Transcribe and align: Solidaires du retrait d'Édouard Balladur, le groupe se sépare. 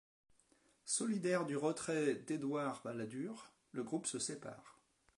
Solidaires 0.87 1.45
du 1.45 1.55
retrait 1.55 2.15
d'Édouard 2.15 2.81
Balladur, 2.83 3.51
le 3.71 3.83
groupe 3.83 4.07
se 4.07 4.17
sépare. 4.17 4.79